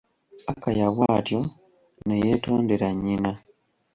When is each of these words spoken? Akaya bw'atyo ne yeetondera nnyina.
Akaya 0.51 0.87
bw'atyo 0.95 1.39
ne 2.05 2.15
yeetondera 2.23 2.87
nnyina. 2.95 3.31